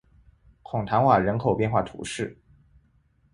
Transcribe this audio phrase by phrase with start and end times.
[0.63, 2.35] 孔坦瓦人口变化图示